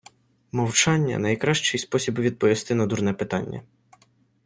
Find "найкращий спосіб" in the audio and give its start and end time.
1.19-2.19